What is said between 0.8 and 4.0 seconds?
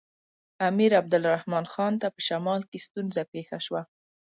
عبدالرحمن خان ته په شمال کې ستونزه پېښه شوه.